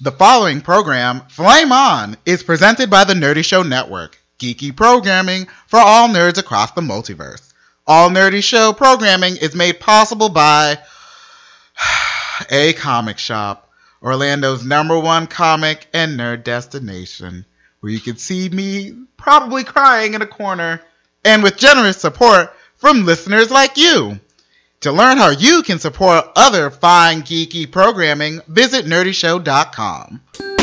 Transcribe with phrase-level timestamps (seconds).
[0.00, 5.80] The following program, Flame On, is presented by the Nerdy Show Network, geeky programming for
[5.80, 7.52] all nerds across the multiverse.
[7.84, 10.78] All Nerdy Show programming is made possible by
[12.50, 17.44] A Comic Shop, Orlando's number one comic and nerd destination,
[17.80, 20.80] where you can see me probably crying in a corner,
[21.24, 24.20] and with generous support from listeners like you.
[24.82, 30.57] To learn how you can support other fine geeky programming, visit nerdyshow.com.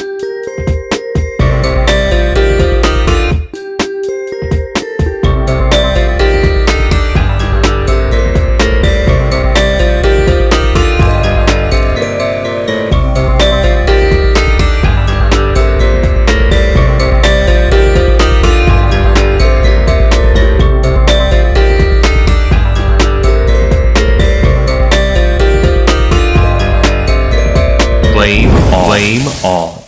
[28.25, 28.85] Flame On.
[28.87, 29.83] Flame On.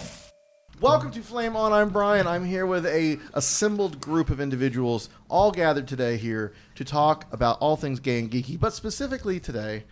[0.79, 1.73] Welcome to Flame On.
[1.73, 2.27] I'm Brian.
[2.27, 7.57] I'm here with a assembled group of individuals, all gathered today here to talk about
[7.61, 9.85] all things gay and geeky, but specifically today,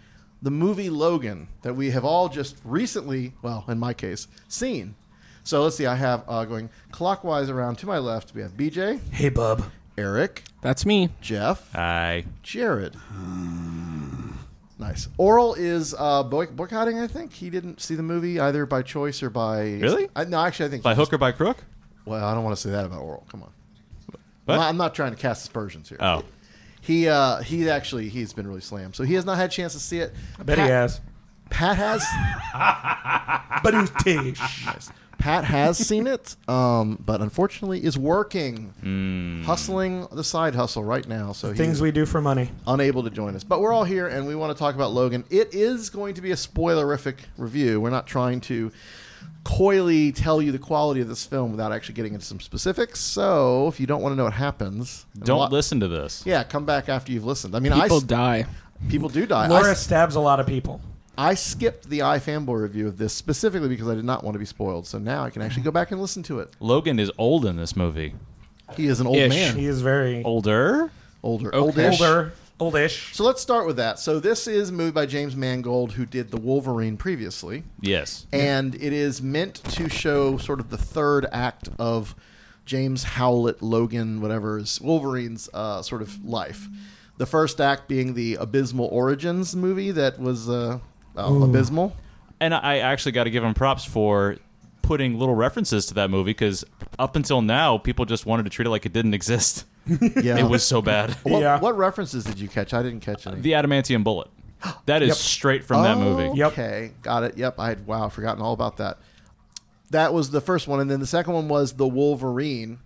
[0.43, 4.93] the movie Logan that we have all just recently, well, in my case, seen.
[5.43, 5.87] So let's see.
[5.87, 8.35] I have uh, going clockwise around to my left.
[8.35, 9.63] We have BJ, Hey, bub.
[9.97, 11.09] Eric, That's me.
[11.19, 12.25] Jeff, Hi.
[12.43, 12.95] Jared.
[14.77, 15.07] Nice.
[15.17, 16.99] Oral is uh, boy- boycotting.
[16.99, 20.09] I think he didn't see the movie either by choice or by Really?
[20.15, 21.63] I, no, actually, I think By he hook just- or by crook?
[22.05, 23.25] Well, I don't want to say that about Oral.
[23.31, 23.49] Come on.
[24.47, 25.97] I'm not, I'm not trying to cast aspersions here.
[26.01, 26.23] Oh.
[26.81, 29.73] He uh, he actually he's been really slammed, so he has not had a chance
[29.73, 30.13] to see it.
[30.39, 31.01] I bet he has.
[31.49, 32.03] Pat has.
[33.63, 34.65] But Badootish.
[34.67, 34.91] nice.
[35.17, 41.31] Pat has seen it, um, but unfortunately is working, hustling the side hustle right now.
[41.31, 42.51] So Things we do for money.
[42.67, 43.43] unable to join us.
[43.43, 45.23] But we're all here, and we want to talk about Logan.
[45.29, 47.81] It is going to be a spoilerific review.
[47.81, 48.71] We're not trying to
[49.43, 52.99] coyly tell you the quality of this film without actually getting into some specifics.
[52.99, 56.23] So if you don't want to know what happens, Don't wa- listen to this.
[56.25, 57.55] Yeah, come back after you've listened.
[57.55, 58.45] I mean, People s- die.
[58.89, 59.45] people do die.
[59.45, 60.81] I, Laura s- stabs a lot of people.
[61.17, 64.45] I skipped the iFanboy review of this specifically because I did not want to be
[64.45, 64.85] spoiled.
[64.87, 66.53] So now I can actually go back and listen to it.
[66.59, 68.15] Logan is old in this movie.
[68.75, 69.29] He is an old Ish.
[69.29, 70.91] man, He is very Older?
[71.23, 71.57] older, Okay.
[71.87, 72.01] oldish.
[72.01, 73.15] older, oldish.
[73.15, 73.99] So let's start with that.
[73.99, 77.63] So this is a movie by James Mangold, who did the Wolverine previously.
[77.79, 78.25] Yes.
[78.33, 82.15] and it is meant to show sort of the third act of
[82.65, 86.67] James Howlett Logan, whatever's Wolverine's uh, sort of life.
[87.17, 90.79] The first act being the Abysmal Origins movie that was uh,
[91.17, 91.95] uh, abysmal.
[92.39, 94.37] And I actually got to give him props for
[94.81, 96.63] putting little references to that movie because
[96.99, 99.65] up until now, people just wanted to treat it like it didn't exist.
[100.21, 101.11] Yeah, It was so bad.
[101.23, 101.59] What, Yeah.
[101.59, 102.73] what references did you catch?
[102.73, 103.39] I didn't catch any.
[103.41, 104.29] the Adamantium Bullet.
[104.87, 105.17] That is Yep.
[105.17, 106.35] straight from that movie.
[106.37, 106.51] Yep.
[106.53, 107.37] Okay, got it.
[107.37, 108.97] Yep, I had wow, forgotten all about that.
[109.91, 112.79] That was the first one, and then the second one was the Wolverine.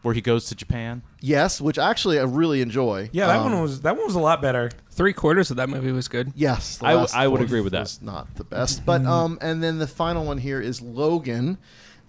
[0.00, 1.02] Where he goes to Japan.
[1.20, 3.10] Yes, which actually I really enjoy.
[3.12, 4.70] Yeah, that Um, one was that one was a lot better.
[4.92, 6.32] Three quarters of that movie was good.
[6.36, 7.80] Yes, the I w- last I would fourth agree with that.
[7.80, 11.56] was Not the best, but um, and then the final one here is Logan,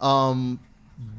[0.01, 0.59] um,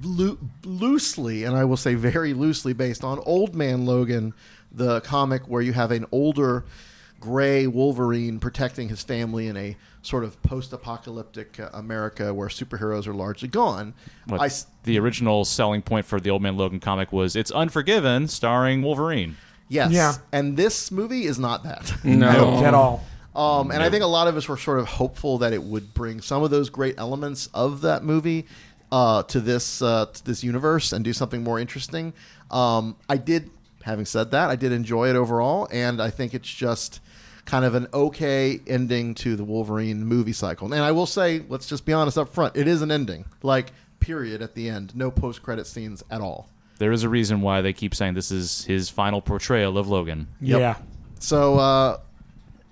[0.03, 4.35] loo- loosely, and I will say very loosely based on Old Man Logan,
[4.73, 6.65] the comic where you have an older
[7.19, 13.15] gray Wolverine protecting his family in a sort of post-apocalyptic uh, America where superheroes are
[13.15, 13.95] largely gone.
[14.27, 17.51] What, I s- the original selling point for the Old Man Logan comic was it's
[17.51, 19.37] Unforgiven, starring Wolverine.
[19.69, 20.15] Yes, Yeah.
[20.33, 21.93] and this movie is not that.
[22.05, 22.65] No.
[22.65, 23.05] At all.
[23.35, 25.93] Um, and I think a lot of us were sort of hopeful that it would
[25.93, 28.47] bring some of those great elements of that movie
[28.93, 32.13] uh, to this uh, to this universe and do something more interesting.
[32.53, 33.51] Um, I did,
[33.83, 37.01] having said that, I did enjoy it overall, and I think it's just
[37.45, 40.73] kind of an okay ending to the Wolverine movie cycle.
[40.73, 43.25] And I will say, let's just be honest up front, it is an ending.
[43.43, 44.95] Like period at the end.
[44.95, 46.49] No post credit scenes at all.
[46.79, 50.27] There is a reason why they keep saying this is his final portrayal of Logan.
[50.41, 50.59] Yep.
[50.61, 50.77] Yeah.
[51.21, 52.01] So uh,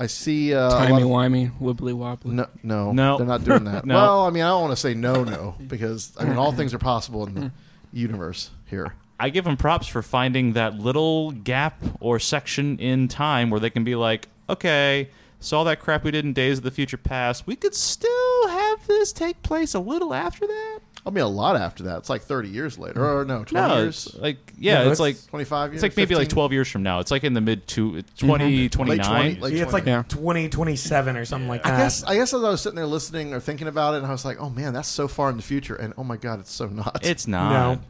[0.01, 0.55] I see.
[0.55, 2.35] Uh, a lot Timey wimey, wibbly wobbly.
[2.35, 3.17] No, no, No.
[3.19, 3.85] they're not doing that.
[3.87, 3.95] No.
[3.95, 6.75] Well, I mean, I don't want to say no, no, because I mean, all things
[6.75, 7.51] are possible in the
[7.93, 8.95] universe here.
[9.21, 13.71] I give them props for finding that little gap or section in time where they
[13.71, 16.97] can be like, okay, so all that crap we did in Days of the Future
[16.97, 20.81] Past, we could still have this take place a little after that.
[21.05, 21.99] I mean, a lot after that.
[21.99, 25.01] It's like thirty years later, or no, twenty No, years, it's like yeah, No, it's
[25.01, 25.83] like twenty-five years.
[25.83, 27.01] it's like maybe like twelve years from now.
[27.01, 28.71] It's like in the mid to twenty mm-hmm.
[28.71, 29.91] twenty Late 20, late Yeah, it's like 20.
[29.91, 30.03] Yeah.
[30.09, 31.75] 2027 or something like that.
[31.75, 34.07] I guess I guess as I was sitting there listening or thinking about it, and
[34.07, 36.39] I was like, "Oh man, that's so far in the future," and oh my god,
[36.39, 37.01] it's so not.
[37.03, 37.51] It's not.
[37.53, 37.81] No.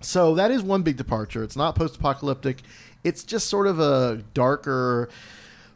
[0.00, 1.42] So that is one big departure.
[1.42, 2.62] It's not post-apocalyptic.
[3.04, 5.08] It's just sort of a darker,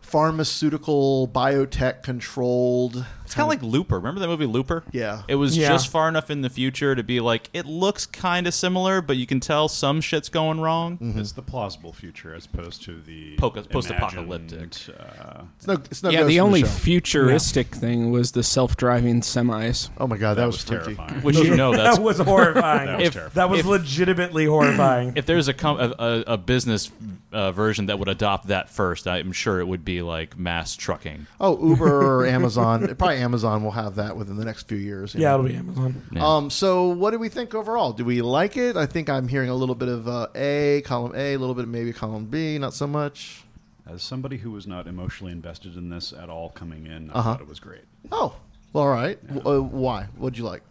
[0.01, 3.05] pharmaceutical, biotech controlled.
[3.29, 3.97] It's kind of like Looper.
[3.97, 4.85] Remember that movie Looper?
[4.91, 5.23] Yeah.
[5.29, 5.69] It was Yeah.
[5.69, 9.17] just far enough in the future to be like, it looks kind of similar, but
[9.19, 10.97] you can tell some shit's going wrong.
[10.97, 11.19] Mm-hmm.
[11.19, 14.53] It's the plausible future as opposed to the Poca- post-apocalyptic.
[14.59, 16.69] imagined, Uh, It's no, it's no yeah, Ghost the only Shell.
[16.71, 19.91] futuristic thing was the self-driving semis.
[19.99, 20.97] oh my god, that, that was, was freaky.
[20.97, 21.23] terrifying.
[21.23, 22.87] Which you know that's that was horrifying.
[22.89, 23.35] That was If- terrifying.
[23.35, 25.13] that was if- legitimately horrifying.
[25.17, 26.91] if there's a, com- a, a, a business
[27.33, 31.27] uh, version that would adopt that first, I'm sure it would be like mass trucking.
[31.41, 32.87] Oh, Uber or Amazon.
[32.97, 35.15] Probably Amazon will have that within the next few years.
[35.15, 35.35] you yeah, know.
[35.45, 36.03] it'll be Amazon.
[36.13, 36.27] Yeah.
[36.37, 36.51] Um.
[36.51, 37.93] So, what do we think overall?
[37.93, 38.77] Do we like it?
[38.77, 41.65] I think I'm hearing a little bit of uh, A, column A, a little bit
[41.65, 43.43] of maybe column B, not so much.
[43.87, 47.33] As somebody who was not emotionally invested in this at all coming in, I Uh-huh.
[47.33, 47.85] thought it was great.
[48.13, 48.35] Oh,
[48.73, 49.19] well, all right.
[49.35, 50.05] W- uh, why?
[50.17, 50.63] What'd you like?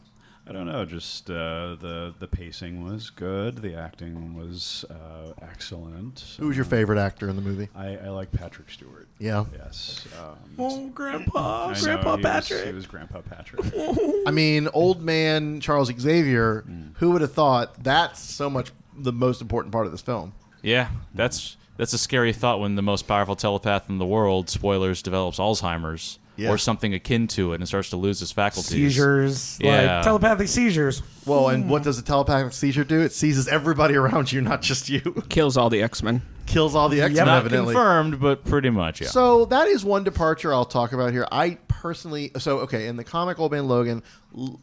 [0.49, 6.23] I don't know, just uh, the the pacing was good, the acting was uh, excellent.
[6.39, 7.67] Who was your Um, favorite actor in the movie?
[7.75, 9.07] I, I like Patrick Stewart.
[9.19, 9.45] Yeah.
[9.53, 10.05] Yes.
[10.19, 12.59] Um, Oh, Grandpa, I know, Grandpa he Patrick.
[12.59, 13.65] Was, he was Grandpa Patrick.
[14.27, 16.63] I mean, old man Charles Xavier.
[16.95, 20.33] Who would have thought that's so much the most important part of this film?
[20.61, 25.01] Yeah, that's that's a scary thought when the most powerful telepath in the world, spoilers,
[25.01, 26.49] develops Alzheimer's Yeah.
[26.49, 28.69] or something akin to it and starts to lose his faculties.
[28.69, 29.95] Seizures, Yeah.
[29.95, 31.01] like telepathic seizures.
[31.25, 31.69] Well, and hmm.
[31.69, 33.01] what does a telepathic seizure do?
[33.01, 35.01] It seizes everybody around you, not just you.
[35.29, 36.21] Kills all the X-Men.
[36.47, 37.73] Kills all the X Men, Not evidently.
[37.75, 39.09] confirmed, but pretty much, yeah.
[39.09, 41.27] So that is one departure I'll talk about here.
[41.31, 44.01] I personally, so okay, in the comic Old Man Logan,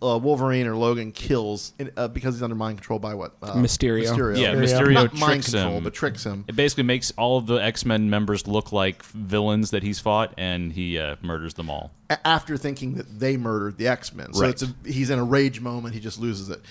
[0.03, 3.53] uh, Wolverine or Logan kills in, uh, because he's under mind control by what uh,
[3.55, 4.05] Mysterio.
[4.07, 4.39] Mysterio.
[4.39, 4.87] yeah, Mysterio.
[4.89, 5.85] Mysterio Not mind tricks control, him.
[5.85, 6.45] but tricks him.
[6.49, 10.33] It basically makes all of the X Men members look like villains that he's fought,
[10.39, 11.93] and he uh, murders them all.
[12.09, 14.33] a- after thinking that they murdered the X Men.
[14.33, 14.51] So Right.
[14.51, 15.95] it's a, he's in a rage moment.
[15.95, 16.63] He just loses it,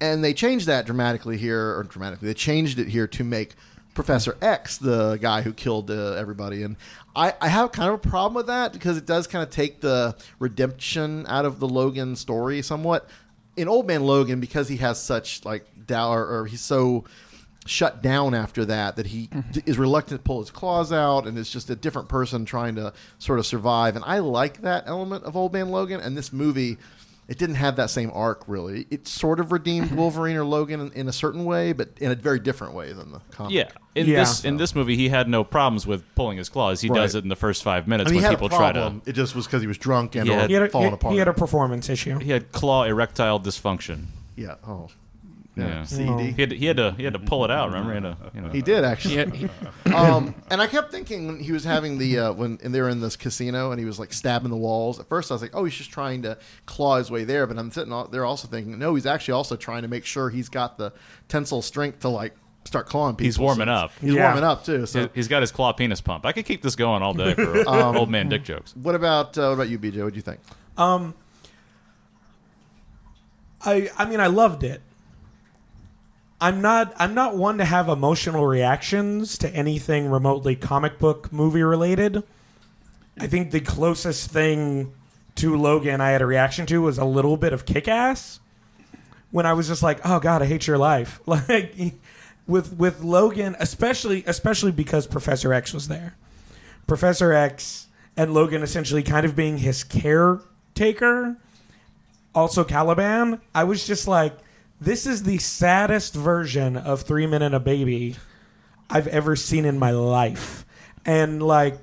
[0.00, 3.54] and they changed that dramatically here, or dramatically they changed it here to make
[3.94, 6.62] Professor X the guy who killed uh, everybody.
[6.62, 6.76] And
[7.14, 9.80] I, I have kind of a problem with that because it does kind of take
[9.80, 13.08] the redemption out of the Logan story somewhat.
[13.54, 17.04] In Old Man Logan, because he has such like dour, or he's so
[17.66, 21.38] shut down after that that he d- is reluctant to pull his claws out and
[21.38, 25.22] is just a different person trying to sort of survive and i like that element
[25.22, 26.76] of old man logan and this movie
[27.28, 30.92] it didn't have that same arc really it sort of redeemed wolverine or logan in,
[30.92, 34.06] in a certain way but in a very different way than the comic Yeah, in
[34.06, 34.20] Yeah.
[34.20, 36.80] this in this movie, he had no problems with pulling his claws.
[36.80, 38.58] He does it in the first five I minutes mean, he when had people a
[38.58, 39.00] try to.
[39.06, 40.44] It just was because he was drunk and Yeah.
[40.44, 41.12] or He had, a, falling he, apart.
[41.12, 42.18] he had a performance issue.
[42.18, 44.06] He had claw erectile dysfunction.
[44.36, 44.54] yeah.
[44.66, 44.88] Oh.
[45.54, 45.66] Yeah.
[45.68, 45.82] Yeah.
[45.84, 46.20] CED.
[46.34, 47.68] He had, to, he had to he had to pull it out.
[47.68, 48.48] Remember, he had to, you know.
[48.48, 49.50] He did actually.
[49.94, 52.88] Um, and I kept thinking when he was having the uh, when and they were
[52.88, 54.98] in this casino and he was like stabbing the walls.
[54.98, 57.58] At first, I was like, "Oh, he's just trying to claw his way there." But
[57.58, 60.48] I'm sitting out there also thinking, "No, he's actually also trying to make sure he's
[60.48, 60.94] got the
[61.28, 62.34] tensile strength to like
[62.64, 63.92] start clawing people." He's warming So up.
[64.00, 64.28] He's Yeah.
[64.28, 64.86] warming up too.
[64.86, 66.24] So, He- He's got his claw penis pump.
[66.24, 68.74] I could keep this going all day for Um, old man dick jokes.
[68.76, 70.02] what about uh, what about you, BJ?
[70.02, 70.40] What do you think?
[70.78, 71.12] Um,
[73.64, 74.80] I I mean I loved it.
[76.42, 81.62] I'm not I'm not one to have emotional reactions to anything remotely comic book movie
[81.62, 82.24] related.
[83.20, 84.92] I think the closest thing
[85.36, 88.40] to Logan I had a reaction to was a little bit of kick ass.
[89.30, 91.94] When I was just like, "Oh god, I hate your life." Like
[92.48, 96.16] with with Logan, especially especially because Professor X was there.
[96.88, 101.36] Professor X and Logan essentially kind of being his caretaker.
[102.34, 103.40] Also, Caliban.
[103.54, 104.36] I was just like,
[104.82, 108.16] this is the saddest version of Three Men and a Baby
[108.90, 110.64] I've ever seen in my life.
[111.04, 111.78] And like,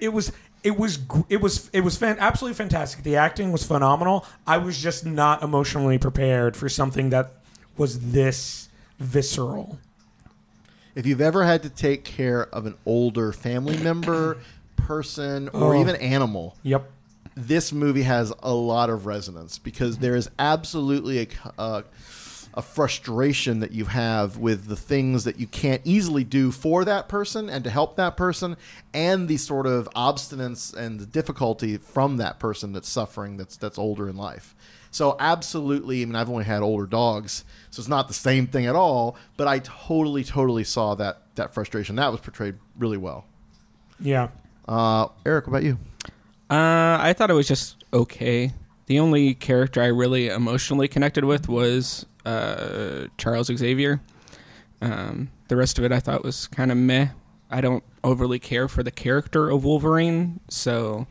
[0.00, 0.32] it was.
[0.64, 3.02] It was it was it was fan- absolutely fantastic.
[3.02, 4.24] The acting was phenomenal.
[4.46, 7.32] I was just not emotionally prepared for something that
[7.76, 8.68] was this
[9.00, 9.80] visceral.
[10.94, 14.38] If you've ever had to take care of an older family member,
[14.76, 15.80] person, or Oh.
[15.80, 16.88] even animal, Yep.
[17.34, 21.82] This movie has a lot of resonance because there is absolutely a, uh,
[22.54, 27.08] a frustration that you have with the things that you can't easily do for that
[27.08, 28.56] person and to help that person,
[28.92, 33.78] and the sort of obstinance and the difficulty from that person that's suffering that's that's
[33.78, 34.54] older in life.
[34.90, 38.66] So absolutely, I mean, I've only had older dogs, so it's not the same thing
[38.66, 39.16] at all.
[39.38, 41.96] But I totally, totally saw that that frustration.
[41.96, 43.24] That was portrayed really well.
[43.98, 44.28] Yeah.
[44.68, 45.78] Uh, Eric, what about you?
[46.52, 48.52] Uh, I thought it was just okay.
[48.86, 54.02] The only character I really emotionally connected with was uh, Charles Xavier.
[54.82, 57.08] Um, the rest of it I thought was kind of meh.
[57.50, 61.06] I don't overly care for the character of Wolverine, so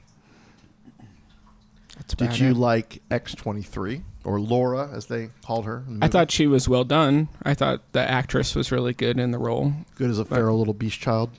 [1.96, 2.58] that's Did you it.
[2.58, 5.84] like X twenty three or Laura, as they called her?
[5.88, 7.30] the I thought she was well done.
[7.44, 9.74] I thought the actress was really good in the role.
[9.96, 11.32] good as a feral little beast child.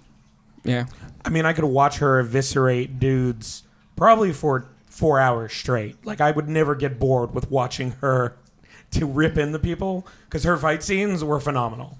[0.64, 0.86] Yeah.
[1.24, 3.62] I mean, I could watch her eviscerate dudes
[4.02, 6.04] probably for four hours straight.
[6.04, 8.36] Like, I would never get bored with watching her
[8.90, 11.98] to rip in the people because her fight scenes were phenomenal.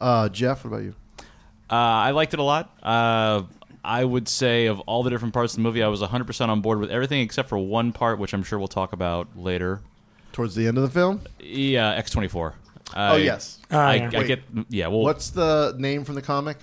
[0.00, 0.96] Uh, Jeff, what about you?
[1.70, 2.76] Uh, I liked it a lot.
[2.82, 3.44] Uh,
[3.84, 6.60] I would say of all the different parts of the movie, I was 100% on
[6.60, 9.80] board with everything except for one part, which I'm sure we'll talk about later.
[10.32, 11.20] Towards the end of the film.
[11.38, 12.52] Yeah, X24.
[12.96, 13.60] oh yes.
[13.70, 14.10] I, yeah.
[14.12, 14.26] I Wait.
[14.26, 14.42] get.
[14.70, 16.56] Yeah, well, What's the name from the comic?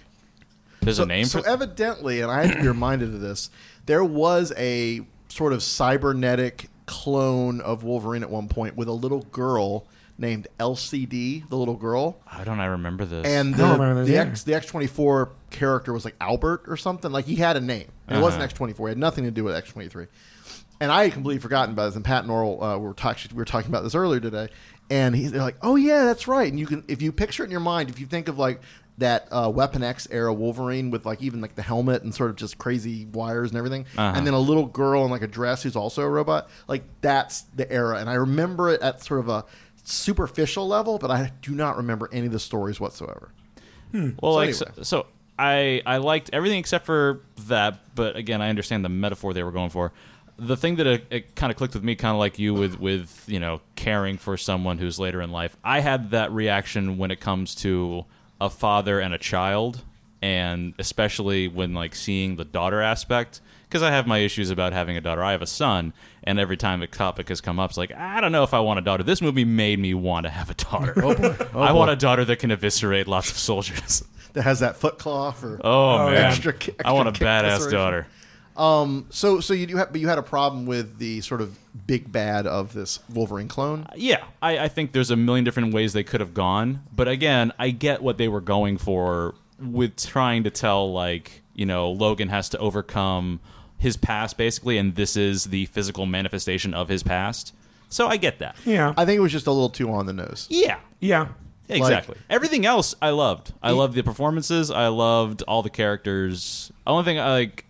[0.81, 3.49] There's so, a name so for evidently, and I had to be reminded of this.
[3.85, 9.21] There was a sort of cybernetic clone of Wolverine at one point with a little
[9.21, 9.85] girl
[10.17, 12.19] named Elsie-Dee, the little girl.
[12.27, 13.25] I don't I remember this?
[13.25, 14.17] And I the, don't remember this the.
[14.17, 17.11] X the X twenty four character was like Albert or something.
[17.11, 17.87] Like he had a name.
[18.07, 18.45] And It wasn't Uh-huh.
[18.45, 18.87] X twenty four.
[18.87, 20.07] It had nothing to do with X twenty three.
[20.79, 21.95] And I had completely forgotten about this.
[21.95, 23.31] And Pat and Oral uh, were talking.
[23.31, 24.49] We were talking about this earlier today.
[24.89, 27.45] And he's they're like, "Oh yeah, that's right." And you can, if you picture it
[27.45, 28.61] in your mind, if you think of like
[29.01, 32.37] that uh, Weapon X era Wolverine with like even like the helmet and sort of
[32.37, 34.13] just crazy wires and everything, Uh-huh.
[34.17, 37.41] and then a little girl in like a dress who's also a robot, like that's
[37.55, 37.97] the era.
[37.97, 39.45] And I remember it at sort of a
[39.83, 43.31] superficial level, but I do not remember any of the stories whatsoever.
[43.93, 44.65] Well, So like anyway.
[44.77, 45.05] so, so
[45.37, 49.51] I I liked everything except for that, but again, I understand the metaphor they were
[49.51, 49.91] going for.
[50.37, 52.79] The thing that it, it kind of clicked with me, kind of like you with
[52.79, 55.57] with you know caring for someone who's later in life.
[55.63, 58.05] I had that reaction when it comes to
[58.41, 59.83] a father and a child,
[60.21, 63.39] and especially when like seeing the daughter aspect.
[63.69, 65.23] Because I have my issues about having a daughter.
[65.23, 65.93] I have a son,
[66.25, 68.59] and every time a topic has come up, it's like I don't know if I
[68.59, 69.03] want a daughter.
[69.03, 70.93] This movie made me want to have a daughter.
[70.97, 74.03] Oh, oh, I want a daughter that can eviscerate lots of soldiers.
[74.33, 78.07] That has that foot claw for Oh, man, extra ki- I want a badass daughter.
[78.57, 81.57] Um, so so you do have, but you had a problem with the sort of
[81.87, 83.87] big bad of this Wolverine clone.
[83.95, 87.53] Yeah, I, I think there's a million different ways they could have gone, but again,
[87.57, 92.29] I get what they were going for with trying to tell like you know Logan
[92.29, 93.39] has to overcome
[93.77, 97.53] his past basically, and this is the physical manifestation of his past.
[97.89, 98.55] So I get that.
[98.63, 98.93] Yeah.
[98.95, 100.47] I think it was just a little too on the nose.
[100.49, 101.29] Yeah, yeah.
[101.67, 102.17] Exactly.
[102.29, 103.53] Everything else I loved.
[103.63, 104.71] I loved the performances.
[104.71, 106.71] I loved all the characters.
[106.85, 107.65] The Only thing I like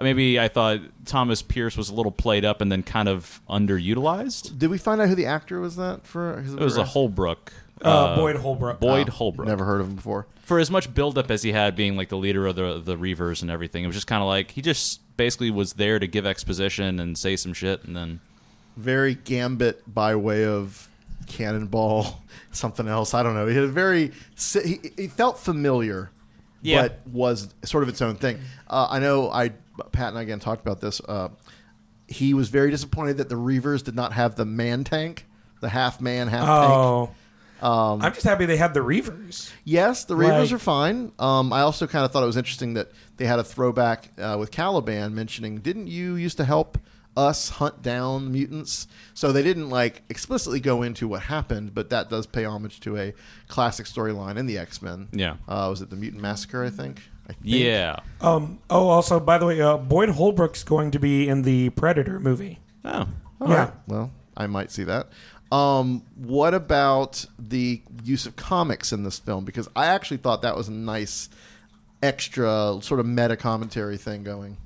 [0.00, 4.58] maybe I thought Thomas Pierce was a little played up and then kind of underutilized.
[4.58, 6.40] Did we find out who the actor was that for?
[6.40, 7.52] It was a Holbrook.
[7.82, 8.80] Uh, Boyd Holbrook.
[8.80, 9.48] Boyd Oh, Holbrook.
[9.48, 10.26] Never heard of him before.
[10.42, 13.42] For as much buildup as he had being like the leader of the the Reavers
[13.42, 16.26] and everything, it was just kind of like he just basically was there to give
[16.26, 18.20] exposition and say some shit and then
[18.76, 20.88] Very Gambit by way of
[21.26, 22.22] Cannonball,
[22.52, 23.14] something else.
[23.14, 23.46] I don't know.
[23.46, 24.12] He had a very.
[24.36, 26.10] He, he felt familiar,
[26.62, 26.82] Yeah.
[26.82, 28.38] but was sort of its own thing.
[28.68, 29.30] Uh, I know.
[29.30, 29.50] I
[29.92, 31.00] Pat and I again talked about this.
[31.00, 31.28] Uh,
[32.06, 35.26] he was very disappointed that the Reavers did not have the man tank,
[35.60, 36.70] the half man, half tank.
[36.72, 37.10] Oh.
[38.02, 39.50] I'm just happy they had the Reavers.
[39.64, 41.12] Yes, the Reavers Like- are fine.
[41.18, 44.36] Um, I also kind of thought it was interesting that they had a throwback uh,
[44.38, 46.76] with Caliban mentioning, "Didn't you used to help
[47.16, 52.10] us hunt down mutants?" So they didn't like explicitly go into what happened, but that
[52.10, 53.14] does pay homage to a
[53.48, 55.08] classic storyline in the X Men.
[55.12, 55.36] Yeah.
[55.48, 56.62] uh, was it the Mutant Massacre?
[56.64, 57.00] I think.
[57.28, 57.38] I think.
[57.42, 57.96] yeah.
[58.20, 62.20] Um, oh, also, by the way, uh, Boyd Holbrook's going to be in the Predator
[62.20, 62.58] movie.
[62.84, 63.06] Oh.
[63.40, 63.54] All Yeah.
[63.56, 63.72] right.
[63.86, 65.08] Well, I might see that.
[65.52, 69.44] Um, what about the use of comics in this film?
[69.44, 71.28] Because I actually thought that was a nice
[72.02, 74.56] extra sort of meta commentary thing going.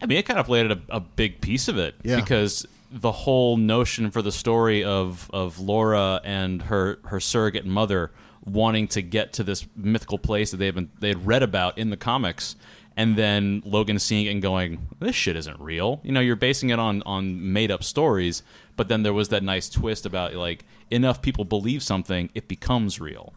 [0.00, 2.16] I mean, it kind of played a, a big piece of it Yeah.
[2.16, 8.10] because the whole notion for the story of of Laura and her her surrogate mother
[8.44, 11.90] wanting to get to this mythical place that they've been they had read about in
[11.90, 12.56] the comics,
[12.96, 16.70] and then Logan seeing it and going, "This shit isn't real." You know, you're basing
[16.70, 18.42] it on on made up stories,
[18.76, 23.00] but then there was that nice twist about like enough people believe something, it becomes
[23.00, 23.32] real.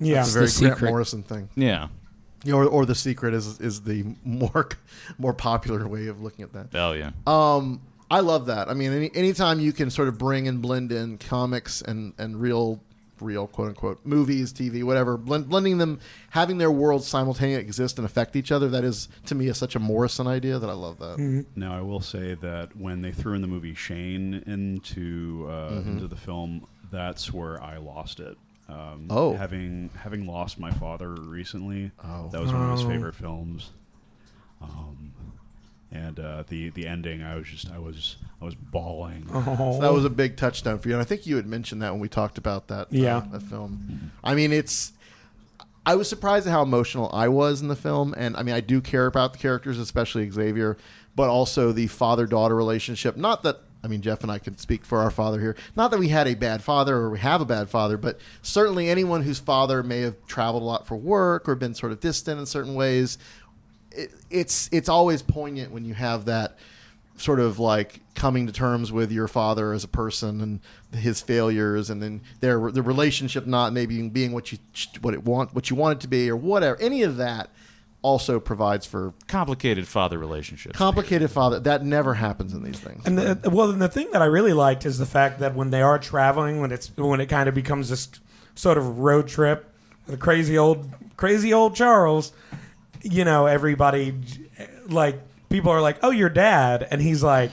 [0.00, 0.20] Yeah.
[0.20, 0.88] It's a very the Grant secret.
[0.90, 1.48] Morrison thing.
[1.54, 1.88] Yeah.
[2.44, 4.68] You know, or, or the secret is is the more
[5.18, 6.68] more popular way of looking at that.
[6.74, 7.12] Oh yeah.
[7.26, 7.80] Um,
[8.10, 8.68] I love that.
[8.68, 12.40] I mean, any, anytime you can sort of bring and blend in comics and and
[12.40, 12.80] real
[13.24, 15.98] real quote unquote movies, TV, whatever, blend, blending them,
[16.30, 18.68] having their worlds simultaneously exist and affect each other.
[18.68, 21.44] That is to me is such a Morrison idea that I love that.
[21.56, 25.86] Now I will say that when they threw in the movie Shane into uh, Mhm.
[25.86, 28.36] into the film, that's where I lost it.
[28.68, 29.34] Um, Oh.
[29.34, 32.28] having having lost my father recently, Oh.
[32.30, 32.88] that was one of his Oh.
[32.88, 33.72] favorite films.
[34.60, 35.12] Um,
[35.94, 39.26] and uh, the the ending, I was just I was I was bawling.
[39.32, 41.92] So that was a big touchdown for you, and I think you had mentioned that
[41.92, 42.82] when we talked about that.
[42.82, 43.22] uh, Yeah.
[43.32, 44.10] that film.
[44.22, 44.92] I mean, it's.
[45.86, 48.60] I was surprised at how emotional I was in the film, and I mean, I
[48.60, 50.78] do care about the characters, especially Xavier,
[51.14, 53.16] but also the father-daughter relationship.
[53.18, 55.56] Not that I mean, Jeff and I can speak for our father here.
[55.76, 58.88] Not that we had a bad father or we have a bad father, but certainly
[58.88, 62.40] anyone whose father may have traveled a lot for work or been sort of distant
[62.40, 63.18] in certain ways,
[63.94, 66.58] it, it's it's always poignant when you have that
[67.16, 70.60] sort of like coming to terms with your father as a person and
[71.00, 74.58] his failures and then their the relationship not maybe being what you
[75.00, 76.80] what it want what you want it to be or whatever.
[76.80, 77.50] Any of that
[78.02, 80.76] also provides for Complicated father relationships.
[80.76, 81.58] complicated father.
[81.58, 83.06] That never happens in these things.
[83.06, 85.70] And the, well, and the thing that I really liked is the fact that when
[85.70, 88.08] they are traveling, when it's when it kind of becomes this
[88.54, 89.72] sort of road trip,
[90.06, 92.32] the crazy old crazy old Charles,
[93.04, 94.14] you know, everybody
[94.86, 97.50] like people are like, "Oh, your dad," and he's like,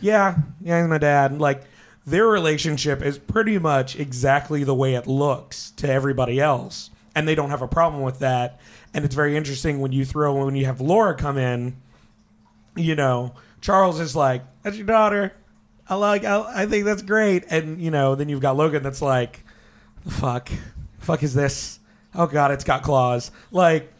[0.00, 1.62] "Yeah, yeah, he's my dad." Like
[2.06, 7.34] their relationship is pretty much exactly the way it looks to everybody else, and they
[7.34, 8.60] don't have a problem with that.
[8.92, 11.76] And it's very interesting when you throw when you have Laura come in
[12.76, 15.32] you know, Charles is like, "That's your daughter."
[15.88, 16.24] I like.
[16.24, 17.44] I, I think that's great.
[17.50, 19.44] And you know, then you've got Logan that's like,
[20.04, 20.48] "The fuck,
[20.98, 21.78] fuck is this?
[22.14, 23.92] Oh god, it's got claws." Like,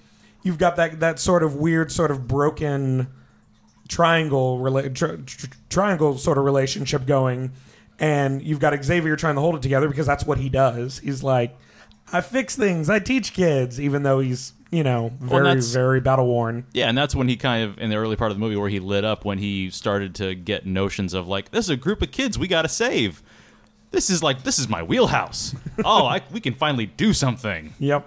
[0.43, 3.09] you've got that that sort of weird, sort of broken
[3.89, 7.53] triangle rela- tri- tri- triangle sort of relationship going,
[7.99, 10.99] and you've got Xavier trying to hold it together because that's what he does.
[11.01, 11.57] He's like,
[12.13, 12.89] "I fix things.
[12.89, 16.65] I teach kids," even though he's you know very that's- very battle worn.
[16.73, 18.69] Yeah, and that's when he kind of in the early part of the movie where
[18.69, 22.03] he lit up when he started to get notions of like this is a group
[22.03, 23.23] of kids we got to save.
[23.91, 25.53] This is like this is my wheelhouse.
[25.85, 27.75] oh, I, we can finally do something.
[27.81, 28.07] Yep.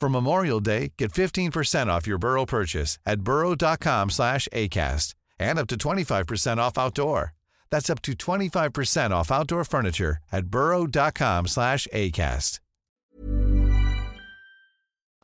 [0.00, 5.66] For Memorial Day, get 15% off your Burrow purchase at burrow.com slash ACAST and up
[5.68, 7.32] to 25% off outdoor.
[7.70, 12.60] That's up to 25% off outdoor furniture at burrow.com slash ACAST.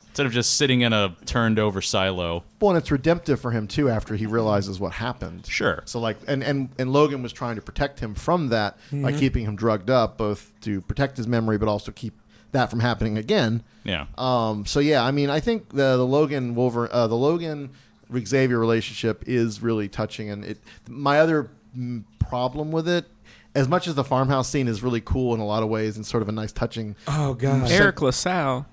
[0.08, 2.44] Instead of just sitting in a turned over silo.
[2.60, 5.46] Well, and it's redemptive for him too after he realizes what happened.
[5.46, 5.82] Sure.
[5.86, 9.18] So like, and and and Logan was trying to protect him from that by Mhm.
[9.18, 12.12] keeping him drugged up, both to protect his memory, but also keep
[12.52, 13.62] that from happening again.
[13.84, 14.06] Yeah.
[14.16, 14.64] Um.
[14.66, 17.70] So yeah, I mean, I think the the Logan Wolverine, uh, the Logan
[18.16, 20.58] Xavier relationship is really touching, and it.
[20.88, 23.06] My other mm, problem with it.
[23.54, 26.06] As much as the farmhouse scene is really cool in a lot of ways and
[26.06, 26.96] sort of a nice touching.
[27.06, 28.66] Oh god, Eric LaSalle.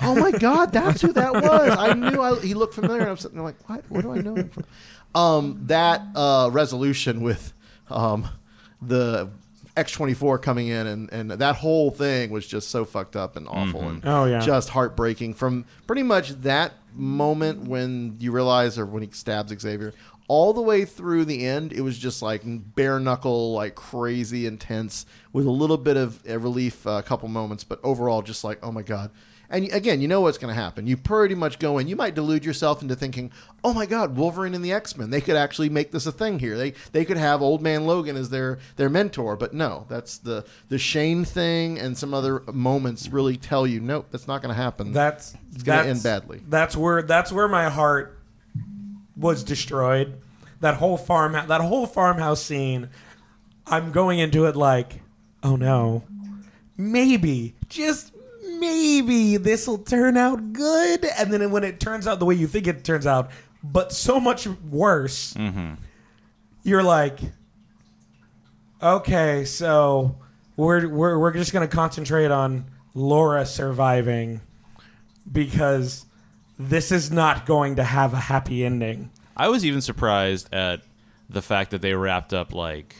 [0.00, 1.76] Oh my God, that's who that was.
[1.78, 3.84] I knew I, he looked familiar, and I'm sitting there like, what?
[3.88, 4.64] Where do I know him from?
[5.14, 7.52] Um, that uh, resolution with
[7.88, 8.28] um,
[8.82, 9.30] the
[9.76, 13.82] X24 coming in, and, and that whole thing was just so fucked up and awful,
[13.82, 13.88] Mhm.
[13.88, 14.38] and Oh, yeah.
[14.40, 15.34] just heartbreaking.
[15.34, 19.92] From pretty much that moment when you realize, or when he stabs Xavier,
[20.28, 25.06] all the way through the end, it was just like bare knuckle, like crazy intense,
[25.32, 28.70] with a little bit of uh, relief, a couple moments, but overall, just like, oh
[28.72, 29.10] my god.
[29.54, 30.88] And again, you know what's going to happen.
[30.88, 31.86] You pretty much go in.
[31.86, 33.30] You might delude yourself into thinking,
[33.62, 35.10] "Oh my God, Wolverine and the X Men.
[35.10, 36.56] They could actually make this a thing here.
[36.56, 40.44] They they could have Old Man Logan as their their mentor." But no, that's the
[40.70, 44.60] the Shane thing and some other moments really tell you, nope, that's not going to
[44.60, 44.90] happen.
[44.90, 46.42] That's it's going to end badly.
[46.48, 48.18] That's where that's where my heart
[49.16, 50.20] was destroyed.
[50.58, 52.90] That whole farm that whole farmhouse scene.
[53.68, 55.00] I'm going into it like,
[55.44, 56.02] oh no,
[56.76, 58.13] maybe, just
[58.64, 61.04] maybe this will turn out good.
[61.18, 63.30] And then when it turns out the way you think it turns out,
[63.62, 65.74] but so much worse, mm-hmm.
[66.62, 67.18] you're like,
[68.82, 70.16] okay, so
[70.56, 74.40] we're we're we're just gonna concentrate on Laura surviving
[75.30, 76.06] because
[76.58, 79.10] this is not going to have a happy ending.
[79.36, 80.82] I was even surprised at
[81.28, 82.94] the fact that they wrapped up like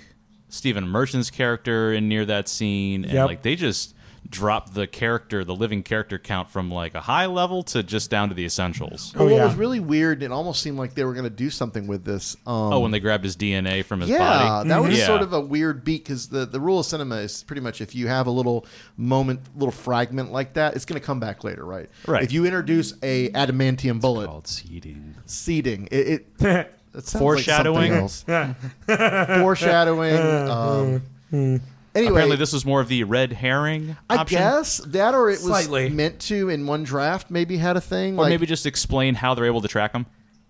[0.49, 3.27] Stephen Merchant's character in near that scene, and Yep.
[3.27, 3.95] like they just
[4.29, 8.29] dropped the character, the living character count from like a high level to just down
[8.29, 9.13] to the essentials.
[9.15, 11.87] Well, what was really weird, it almost seemed like they were going to do something
[11.87, 12.35] with this.
[12.47, 14.69] Um, oh, when they grabbed his DNA from his yeah, body.
[14.71, 15.07] that was Yeah.
[15.07, 17.95] sort of a weird beat because the, the rule of cinema is pretty much if
[17.95, 21.65] you have a little moment, little fragment like that, it's going to come back later,
[21.65, 21.89] right?
[22.07, 22.23] Right.
[22.23, 25.15] If you introduce a adamantium bullet, called seeding.
[25.27, 25.89] Seeding.
[25.91, 26.07] It.
[26.09, 27.93] it it sounds Foreshadowing?
[27.93, 28.57] Like something
[28.89, 29.41] else.
[29.41, 30.17] Foreshadowing.
[30.17, 31.61] Um,
[31.95, 34.39] anyway, Apparently, this was more of the red herring I option.
[34.39, 35.89] guess that, or it was Slightly.
[35.91, 37.31] meant to in one draft.
[37.31, 40.07] Maybe had a thing, or like, maybe just explain how they're able to track them,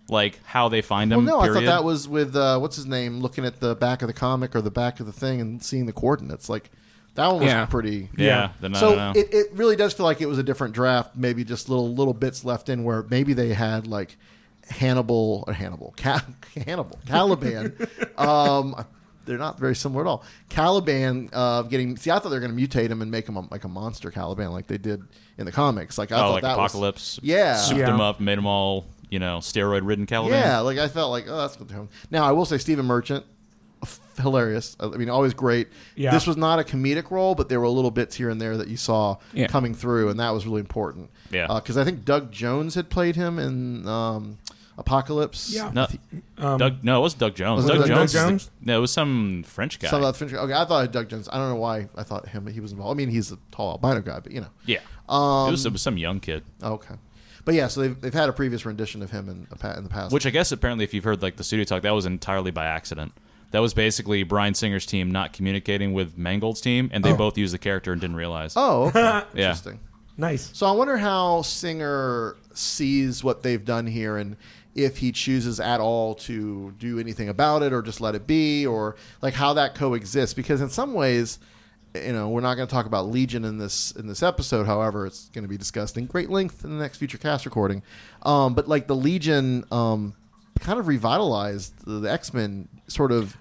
[0.08, 1.26] like how they find Well, them.
[1.26, 4.08] no, I thought that was with uh, what's his name, looking at the back of
[4.08, 6.48] the comic or the back of the thing and seeing the coordinates.
[6.48, 6.70] Like
[7.14, 7.66] that one was Yeah.
[7.66, 8.08] pretty.
[8.16, 9.20] Yeah, then I so don't know.
[9.20, 11.14] it, it really does feel like it was a different draft.
[11.16, 14.16] Maybe just little little bits left in where maybe they had like
[14.68, 16.24] Hannibal or Hannibal, Ca-
[16.66, 17.76] Hannibal, Caliban.
[18.18, 18.84] um,
[19.24, 20.24] they're not very similar at all.
[20.48, 21.96] Caliban uh, getting.
[21.96, 23.68] See, I thought they were going to mutate him and make him a, like a
[23.68, 25.02] monster Caliban, like they did
[25.38, 25.98] in the comics.
[25.98, 27.16] Like I oh, thought like that Apocalypse.
[27.16, 27.86] Was, yeah, souped yeah.
[27.86, 30.38] them up, made them all you know steroid ridden Caliban.
[30.38, 31.88] Yeah, like I felt like, oh, that's what they're doing.
[32.10, 33.24] Now I will say, Stephen Merchant,
[33.82, 34.76] f- hilarious.
[34.80, 35.68] I mean, always great.
[35.94, 36.10] Yeah.
[36.10, 38.68] This was not a comedic role, but there were little bits here and there that
[38.68, 39.46] you saw Yeah.
[39.46, 41.10] coming through, and that was really important.
[41.30, 41.48] Yeah.
[41.54, 44.38] because I think Doug Jones had played him in um,
[44.78, 45.50] Apocalypse.
[45.52, 45.70] Yeah.
[45.72, 45.86] No,
[46.38, 46.82] Um, Doug.
[46.84, 47.64] No, it was Doug Jones.
[47.64, 48.46] Was it Doug, Doug Jones.
[48.46, 49.88] the- no, it was some French guy.
[49.88, 51.28] Some of that Finch- Okay, I thought it was Doug Jones.
[51.32, 52.46] I don't know why I thought him.
[52.46, 52.96] He was involved.
[52.96, 54.48] I mean, he's a tall albino guy, but you know.
[54.66, 56.42] yeah, Um, it, was, it was some young kid.
[56.62, 56.94] Okay,
[57.44, 59.84] but yeah, so they've, they've had a previous rendition of him in, a pa- in
[59.84, 60.12] the past.
[60.12, 62.64] Which I guess apparently, if you've heard like the studio talk, that was entirely by
[62.66, 63.12] accident.
[63.52, 67.16] That was basically Bryan Singer's team not communicating with Mangold's team, and they Oh.
[67.16, 68.54] both used the character and didn't realize.
[68.56, 68.98] Oh, okay.
[69.34, 69.50] Yeah.
[69.50, 69.78] interesting.
[70.16, 70.50] Nice.
[70.54, 74.36] So I wonder how Singer sees what they've done here and
[74.74, 78.66] if he chooses at all to do anything about it or just let it be
[78.66, 80.34] or like how that coexists.
[80.34, 81.38] Because in some ways
[81.94, 84.66] you know we're not going to talk about Legion in this in this episode.
[84.66, 87.82] However it's going to be discussed in great length in the next future cast recording.
[88.22, 90.14] Um, but like the Legion um,
[90.60, 93.36] kind of revitalized the, the X-Men sort of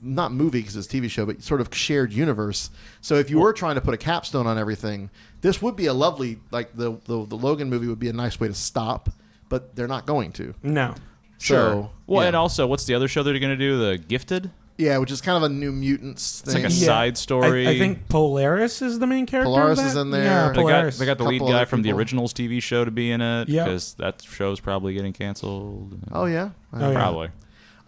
[0.00, 2.70] not movie because it's a TV show, but sort of shared universe.
[3.00, 5.10] So if you were trying to put a capstone on everything,
[5.42, 8.40] this would be a lovely like the the, the Logan movie would be a nice
[8.40, 9.10] way to stop,
[9.48, 10.54] but they're not going to.
[10.62, 10.94] No.
[11.38, 12.28] So Well, yeah.
[12.28, 13.78] and also, what's the other show they're going to do?
[13.78, 14.50] The Gifted.
[14.76, 16.62] yeah, which is kind of a new mutants It's thing.
[16.64, 17.66] like a side story.
[17.66, 19.48] I, I think Polaris is the main character.
[19.50, 19.86] of Polaris that?
[19.86, 20.24] is in there.
[20.24, 20.98] Yeah, They They got, Polaris.
[20.98, 23.48] they got the lead guy other from the originals TV show to be in it
[23.48, 23.64] Yeah.
[23.64, 25.96] because that show's probably getting canceled.
[26.12, 27.28] Oh yeah, Oh, yeah.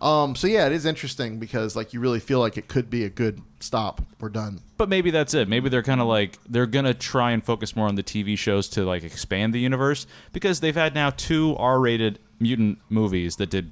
[0.00, 0.22] Probably.
[0.30, 3.04] Um, so yeah, it is interesting because like you really feel like it could be
[3.04, 4.00] a good stop.
[4.18, 4.60] We're done.
[4.76, 5.48] But maybe that's it.
[5.48, 8.68] Maybe they're kind of like they're gonna try and focus more on the TV shows
[8.70, 13.70] to like expand the universe because they've had now two R-rated mutant movies that did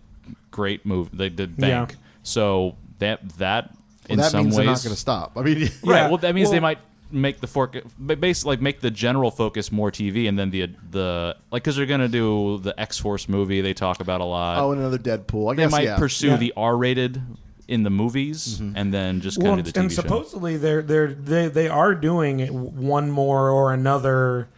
[0.50, 1.16] great move.
[1.16, 1.92] They did bank.
[1.92, 1.96] Yeah.
[2.22, 5.32] So that that Well, in that some means ways they're not going to stop.
[5.36, 5.96] I mean, right.
[6.02, 6.08] Yeah.
[6.08, 6.78] Well, that means they might
[7.10, 11.36] make the fork basically like make the general focus more TV and then the the
[11.50, 14.58] like because they're gonna do the X Force movie they talk about a lot.
[14.58, 15.52] oh, and another Deadpool.
[15.52, 15.98] I they guess might yeah.
[15.98, 16.36] pursue Yeah.
[16.36, 17.22] the R-rated
[17.66, 18.76] in the movies mm-hmm.
[18.76, 20.02] and then just kind well, of do the TV and show.
[20.02, 24.48] supposedly they're they're they they are doing one more or another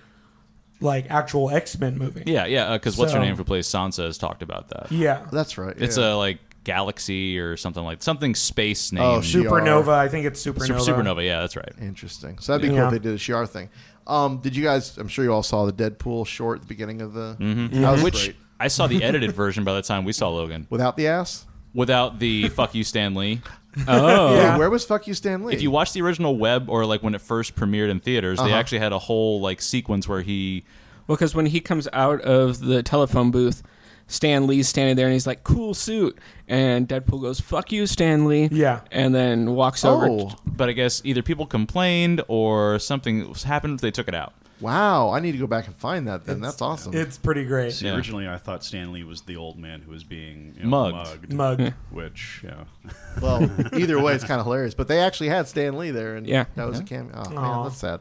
[0.80, 2.22] like actual X Men movie.
[2.26, 2.64] Yeah, yeah.
[2.64, 4.90] Uh, because what's her name who plays Sansa has talked about that.
[4.90, 5.26] Yeah.
[5.30, 5.76] That's right.
[5.76, 6.14] It's yeah.
[6.14, 9.02] a like galaxy or something like something space name.
[9.02, 9.88] Oh, Supernova.
[9.88, 10.80] I think it's Sup- Supernova.
[10.86, 11.24] Supernova.
[11.24, 11.72] Yeah, that's right.
[11.80, 12.38] Interesting.
[12.38, 13.68] So that'd be cool if they did a Shi'ar thing.
[14.06, 14.96] Um, did you guys?
[14.98, 17.36] I'm sure you all saw the Deadpool short at the beginning of the.
[17.38, 17.72] Mhm.
[17.80, 18.36] That was Which great.
[18.58, 21.46] I saw the edited version by the time we saw Logan Without the ass.
[21.74, 23.40] without the "fuck you, Stan Lee."
[23.86, 25.54] Oh, Wait, where was fuck you, Stan Lee?
[25.54, 28.46] If you watch the original web or like when it first premiered in theaters, they
[28.46, 28.54] Uh-huh.
[28.56, 30.64] actually had a whole like sequence where he
[31.06, 33.62] Well, because when he comes out of the telephone booth,
[34.10, 36.18] Stan Lee's standing there and he's like, "Cool suit,"
[36.48, 38.80] and Deadpool goes, "Fuck you, Stan Lee," Yeah.
[38.90, 40.06] and then walks over.
[40.08, 43.78] oh but I guess either people complained or something happened.
[43.78, 44.34] They took it out.
[44.60, 46.26] wow, I need to go back and find that.
[46.26, 46.92] Then that's awesome.
[46.94, 47.72] It's pretty great.
[47.72, 47.94] See, Yeah.
[47.96, 51.32] originally I thought Stan Lee was the old man who was being you know, Mugged.
[51.32, 51.60] mugged.
[51.60, 51.72] Mug.
[51.90, 52.64] Which, yeah.
[53.22, 54.74] well, either way, it's kind of hilarious.
[54.74, 56.44] But they actually had Stan Lee there, and Yeah.
[56.56, 57.14] that was a cameo.
[57.24, 57.62] Oh man, Aw.
[57.64, 58.00] that's sad.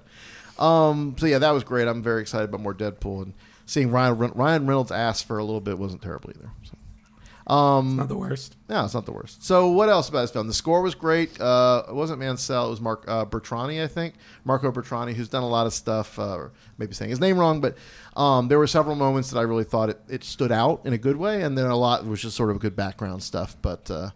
[0.57, 1.87] Um, so yeah, that was great.
[1.87, 3.33] I'm very excited about more Deadpool and
[3.69, 6.49] seeing Ryan Ren- Ryan Reynolds' ass for a little bit wasn't terrible either.
[6.63, 7.53] So.
[7.53, 8.55] Um, Not the worst.
[8.67, 9.43] no, it's not the worst.
[9.43, 10.45] So, what else about this film?
[10.47, 11.39] The score was great.
[11.41, 12.67] Uh, it wasn't Mansell.
[12.67, 14.15] It was Mark uh, Bertrani, I think.
[14.43, 16.19] Marco Bertrani, who's done a lot of stuff.
[16.19, 17.75] Uh, or maybe saying his name wrong, but
[18.15, 20.97] um, there were several moments that I really thought it, it stood out in a
[20.97, 23.55] good way, and then a lot was just sort of good background stuff.
[23.63, 24.11] But uh,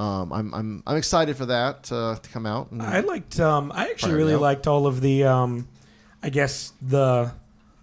[0.00, 2.72] um, I'm, I'm I'm excited for that uh, to come out.
[2.72, 3.38] And I liked.
[3.38, 4.40] Um, I actually really out.
[4.40, 5.24] liked all of the.
[5.24, 5.68] Um,
[6.20, 7.32] I guess the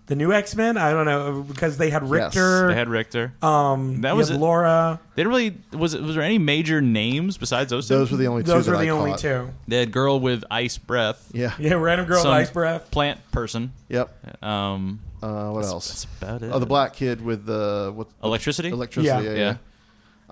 [0.10, 0.76] the new X Men.
[0.76, 2.68] I don't know because they had Rictor.
[2.68, 3.32] They had Rictor.
[3.42, 4.38] Um, That was it.
[4.38, 5.00] Laura.
[5.16, 7.96] They didn't really was it, was there any major names besides those two?
[7.96, 9.20] Those were the only two Those that were I the only caught.
[9.20, 9.50] two.
[9.68, 11.30] They had girl with ice breath.
[11.34, 11.54] Yeah.
[11.58, 12.92] Yeah, random girl with Some ice breath.
[12.92, 13.72] Plant person.
[13.88, 14.44] Yep.
[14.44, 15.88] Um, Uh, what that's- else?
[15.88, 16.52] That's about it.
[16.54, 18.08] Oh, the black kid with the what?
[18.24, 18.70] Electricity.
[18.70, 19.26] Electricity.
[19.26, 19.32] Yeah.
[19.34, 19.56] Yeah.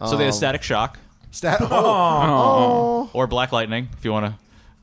[0.01, 0.07] yeah.
[0.07, 0.99] So they had Um, static shock
[1.31, 1.59] Stat.
[1.61, 1.67] Oh.
[1.71, 3.09] Oh.
[3.13, 4.33] or black lightning, if you want to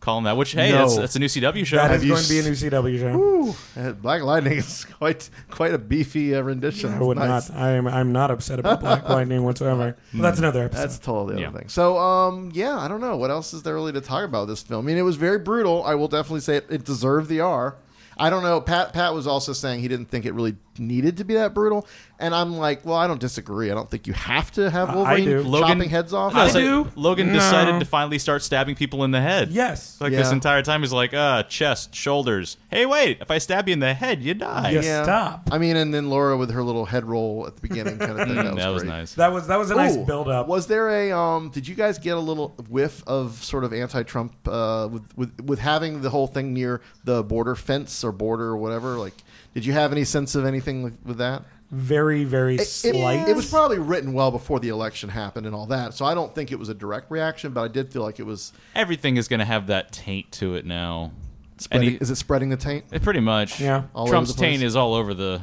[0.05, 0.37] call them that.
[0.37, 0.79] Which hey, No.
[0.79, 1.77] that's, that's a new CW show.
[1.77, 3.19] That Have you going to be a new CW show.
[3.19, 6.93] Ooh, uh, Black Lightning is quite quite a beefy uh, rendition.
[6.95, 7.49] I would Nice.
[7.51, 7.59] not.
[7.59, 7.87] I am.
[7.89, 9.97] I'm not upset about Black Lightning whatsoever.
[10.13, 10.83] But that's another episode.
[10.83, 11.49] That's totally the Yeah.
[11.49, 11.69] other thing.
[11.69, 14.63] So, um, yeah, I don't know what else is there really to talk about this
[14.63, 14.85] film.
[14.85, 15.83] I mean, it was very brutal.
[15.85, 17.77] I will definitely say it, it deserved the R.
[18.17, 18.61] I don't know.
[18.61, 21.87] Pat Pat was also saying he didn't think it really needed to be that brutal,
[22.19, 23.71] and I'm like, well, I don't disagree.
[23.71, 25.45] I don't think you have to have I Wolverine do.
[25.61, 26.35] chopping heads off.
[26.35, 26.91] No, I like do.
[26.97, 27.35] Logan No.
[27.35, 29.51] decided to finally start stabbing people in the head.
[29.51, 29.99] yes.
[30.01, 30.19] Like Yeah.
[30.19, 32.57] this entire time, he's like, uh, chest, shoulders.
[32.71, 33.19] Hey, wait!
[33.21, 34.71] If I stab you in the head, you die.
[34.71, 35.05] Yes.
[35.07, 35.49] stop.
[35.53, 38.29] I mean, and then Laura with her little head roll at the beginning, kind of
[38.29, 38.35] thing.
[38.45, 38.89] Mm, That was, great.
[38.93, 39.15] nice.
[39.15, 40.49] That was that was a nice Ooh, build up.
[40.49, 41.51] Was there a um?
[41.51, 45.59] Did you guys get a little whiff of sort of anti-Trump uh, with with with
[45.61, 48.97] having the whole thing near the border fence or border or whatever?
[48.99, 49.15] Like,
[49.55, 51.43] did you have any sense of anything with, with that?
[51.71, 53.27] Very very It, it- slight.
[53.29, 56.33] it was probably written well before the election happened and all that, so I don't
[56.35, 58.53] think it was a direct reaction, but I did feel like it was.
[58.75, 61.13] Everything is going to have that taint to it now.
[61.59, 62.85] Spreading, Any- is it spreading the taint?
[62.93, 63.61] It pretty much.
[63.61, 63.85] Yeah.
[63.95, 65.41] All over Trump's the taint is all over the,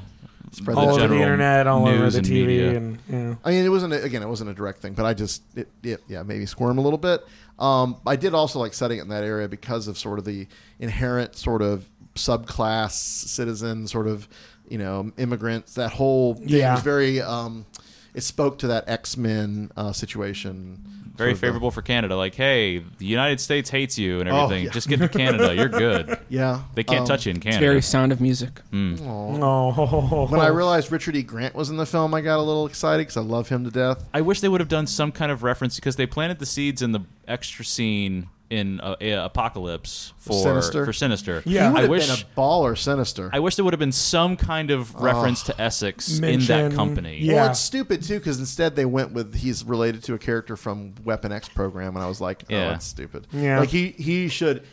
[0.52, 2.78] Spread all the over the internet, all over the and TV, media.
[2.78, 3.36] and yeah.
[3.44, 4.22] I mean, it wasn't a, again.
[4.22, 7.00] It wasn't a direct thing, but I just it, it yeah maybe squirm a little
[7.00, 7.26] bit.
[7.58, 10.48] Um, I did also like setting it in that area because of sort of the
[10.80, 14.28] inherent sort of subclass citizen sort of
[14.70, 15.74] you know immigrants.
[15.76, 16.74] That whole thing Yeah.
[16.76, 17.22] was very.
[17.22, 17.66] Um,
[18.14, 20.80] it spoke to that X Men uh, situation.
[21.16, 22.16] Very Sort of, uh, favorable for Canada.
[22.16, 24.66] Like, hey, the United States hates you and Oh, everything.
[24.66, 24.72] yeah.
[24.72, 25.54] Just get to Canada.
[25.54, 26.18] You're good.
[26.30, 27.66] Yeah, They can't um, touch you in It's Canada.
[27.66, 28.62] very Sound of Music.
[28.74, 31.22] Oh, When I realized Richard E.
[31.24, 33.72] Grant was in the film, I got a little excited because I love him to
[33.72, 34.04] death.
[34.14, 36.82] I wish they would have done some kind of reference because they planted the seeds
[36.82, 40.86] in the extra scene in uh, uh, Apocalypse for Sinister?
[40.86, 41.42] For Sinister.
[41.46, 41.68] Yeah.
[41.68, 43.30] he would I have wish been a baller sinister.
[43.34, 46.72] I wish there would have been some kind of reference to Essex in that Mention-
[46.76, 47.18] company.
[47.22, 47.36] yeah.
[47.36, 50.94] Well, it's stupid too because instead they went with he's related to a character from
[51.04, 52.76] Weapon X program, and I was like, oh, Yeah.
[52.76, 53.28] it's stupid.
[53.32, 53.60] Yeah.
[53.60, 54.64] like he he should.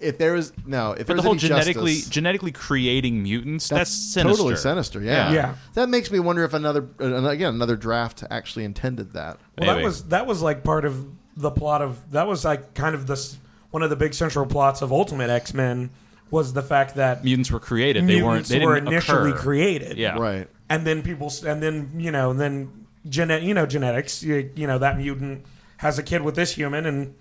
[0.00, 3.20] If there was no, if But there the was whole any genetically justice, genetically creating
[3.20, 4.36] mutants, that's, sinister.
[4.36, 5.02] totally sinister.
[5.02, 5.28] Yeah.
[5.30, 5.32] Yeah.
[5.34, 5.54] Yeah.
[5.74, 9.38] that makes me wonder if another uh, again another draft actually intended that.
[9.58, 9.84] Well, that Maybe.
[9.84, 11.04] was that was like part of
[11.38, 13.38] the plot of that was like kind of this
[13.70, 15.90] one of the big central plots of Ultimate X Men
[16.30, 18.06] was the fact that Mutants were created.
[18.06, 18.46] They weren't.
[18.46, 19.38] They were didn't initially occur.
[19.40, 19.96] created.
[19.96, 20.18] Yeah.
[20.18, 20.48] Right.
[20.68, 24.78] and then people and then you know then genet you know genetics you, you know
[24.78, 25.46] that mutant
[25.78, 27.14] has a kid with this human and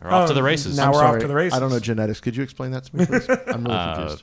[0.00, 0.76] They're off oh, to the races.
[0.76, 1.56] Now I'm we're sorry, off to the races.
[1.56, 2.20] I don't know genetics.
[2.20, 3.28] Could you explain that to me, please?
[3.28, 4.22] I'm really Uh, confused.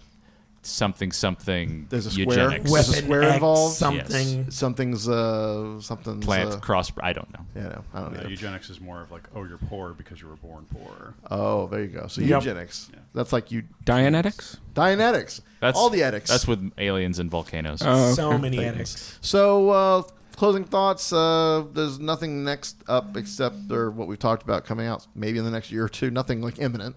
[0.67, 2.25] Something something There's a square.
[2.51, 2.71] eugenics.
[2.71, 3.75] There's a Weapon square X involved.
[3.75, 4.51] something.
[4.51, 6.91] Something's uh something's plant uh, cross.
[7.01, 7.45] I don't know.
[7.55, 8.29] Yeah, no, I don't Uh, know.
[8.29, 11.13] eugenics is more of like, oh, you're poor because you were born poor.
[11.31, 12.07] Oh, there you go.
[12.07, 12.41] So Yep.
[12.43, 12.89] eugenics.
[13.13, 14.57] That's like you Dianetics?
[14.73, 15.41] Dianetics.
[15.61, 16.29] That's all the etics.
[16.29, 17.81] That's with aliens and volcanoes.
[17.83, 19.17] Oh, so many edits.
[19.21, 20.03] So, uh,
[20.35, 21.13] closing thoughts.
[21.13, 25.45] Uh, there's nothing next up except or what we've talked about coming out maybe in
[25.45, 26.11] the next year or two.
[26.11, 26.95] Nothing like imminent.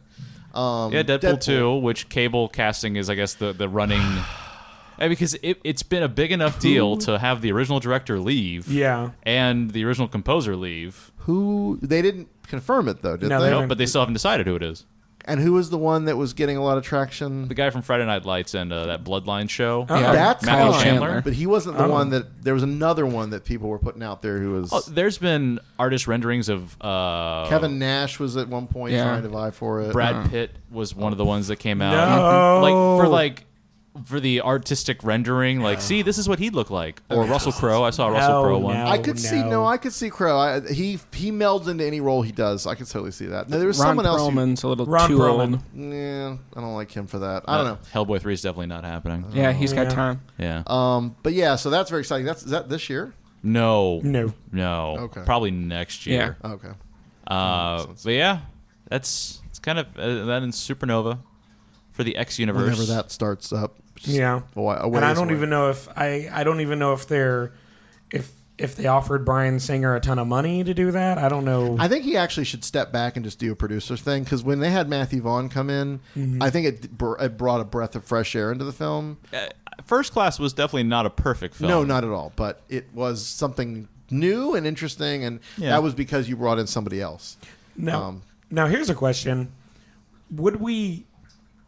[0.55, 4.03] Um, yeah, Deadpool, 2, which cable casting is, I guess, the the running.
[5.01, 8.67] Uh, because it, it's been a big enough deal to have the original director leave,
[8.67, 9.11] Yeah.
[9.23, 11.13] and the original composer leave.
[11.19, 13.49] Who they didn't confirm it though, did No, they?
[13.51, 14.87] they No, but they still haven't decided who it is.
[15.29, 17.47] And who was the one that was getting a lot of traction?
[17.49, 19.87] The guy from Friday Night Lights and uh, that Bloodline show.
[19.91, 21.21] Yeah, That's Matthew fine, Chandler.
[21.23, 21.91] but he wasn't the Oh.
[21.91, 22.43] one that.
[22.43, 24.73] There was another one that people were putting out there who was.
[24.73, 29.05] Oh, there's been artist renderings of uh, Kevin Nash was at one point Yeah.
[29.05, 29.93] trying to vie for it.
[29.93, 31.93] Brad Pitt was one of the ones that came out.
[32.17, 32.61] No.
[32.63, 32.73] Like
[33.05, 33.45] for like
[34.05, 37.01] for the artistic rendering, like see this is what he'd look like.
[37.11, 37.83] Or Russell Crowe.
[37.85, 38.77] I saw a Russell No, Crowe one.
[38.77, 38.87] no.
[38.87, 39.49] I could see no.
[39.51, 40.39] no, I could see Crowe.
[40.39, 42.67] I, he he melds into any role he does.
[42.67, 43.49] I could totally see that.
[43.49, 44.21] No, there was Ron someone else.
[44.23, 45.53] who- Perlman's a little Ron too Perlman.
[45.53, 45.93] old.
[45.95, 47.45] Yeah, I don't like him for that.
[47.49, 47.79] I don't know.
[47.95, 49.25] Hellboy three is definitely not happening.
[49.33, 49.95] Yeah, he's got Yeah.
[49.95, 50.21] time.
[50.39, 50.63] Yeah.
[50.67, 52.27] Um, but yeah, so that's very exciting.
[52.27, 53.13] That's is that this year?
[53.43, 54.01] no.
[54.03, 54.33] No.
[54.53, 54.97] No.
[54.99, 55.23] Okay.
[55.25, 56.37] Probably next year.
[56.45, 56.71] Okay.
[57.27, 58.41] Uh, but yeah,
[58.89, 61.19] that's it's kind of uh, that in Supernova
[61.93, 62.63] for the X universe.
[62.65, 63.77] Whenever that starts up.
[63.99, 64.41] Which is Yeah.
[64.57, 65.37] a a and I don't away.
[65.37, 67.53] even know if I I don't even know if they're
[68.13, 71.19] if if they offered Bryan Singer a ton of money to do that.
[71.19, 71.77] I don't know.
[71.79, 74.59] I think he actually should step back and just do a producer thing because when
[74.61, 76.43] they had Matthew Vaughn come in, Mhm.
[76.43, 79.19] I think it, br- it brought a breath of fresh air into the film.
[79.85, 81.71] First Class was definitely not a perfect film.
[81.71, 82.33] No, not at all.
[82.35, 85.71] But it was something new and interesting, and Yeah.
[85.71, 87.37] that was because you brought in somebody else.
[87.77, 89.53] Now, Um, now here's a question:
[90.33, 91.05] Would we